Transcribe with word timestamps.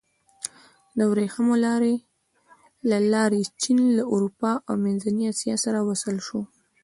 د 0.97 0.99
ورېښمو 1.11 1.55
لارې 1.65 1.95
له 2.89 2.97
لارې 3.13 3.41
چین 3.61 3.79
له 3.97 4.03
اروپا 4.13 4.51
او 4.67 4.73
منځنۍ 4.83 5.25
اسیا 5.33 5.55
سره 5.65 5.79
وصل 5.89 6.15
شو. 6.27 6.39